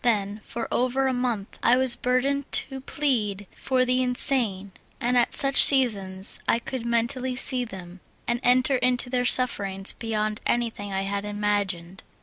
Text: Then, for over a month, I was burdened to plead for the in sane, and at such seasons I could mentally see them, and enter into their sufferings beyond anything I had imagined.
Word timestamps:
Then, 0.03 0.39
for 0.43 0.67
over 0.71 1.05
a 1.05 1.13
month, 1.13 1.59
I 1.61 1.77
was 1.77 1.95
burdened 1.95 2.51
to 2.53 2.81
plead 2.81 3.45
for 3.55 3.85
the 3.85 4.01
in 4.01 4.15
sane, 4.15 4.71
and 4.99 5.15
at 5.15 5.31
such 5.31 5.63
seasons 5.63 6.39
I 6.47 6.57
could 6.57 6.87
mentally 6.87 7.35
see 7.35 7.65
them, 7.65 7.99
and 8.27 8.39
enter 8.41 8.77
into 8.77 9.11
their 9.11 9.25
sufferings 9.25 9.93
beyond 9.93 10.41
anything 10.43 10.91
I 10.91 11.03
had 11.03 11.23
imagined. 11.23 12.01